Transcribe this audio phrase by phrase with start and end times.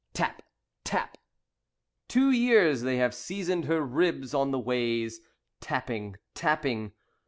[0.15, 0.41] Tap!
[0.83, 1.15] Tap!
[2.07, 5.21] Two years they have seasoned her ribs on the ways,
[5.59, 6.93] Tapping, tapping.